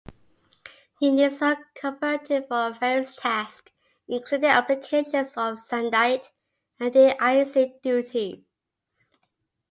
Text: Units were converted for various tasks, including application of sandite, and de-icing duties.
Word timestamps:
Units 0.99 1.39
were 1.41 1.57
converted 1.75 2.47
for 2.47 2.73
various 2.79 3.15
tasks, 3.15 3.71
including 4.07 4.49
application 4.49 5.19
of 5.37 5.59
sandite, 5.59 6.31
and 6.79 6.91
de-icing 6.91 7.79
duties. 7.83 8.41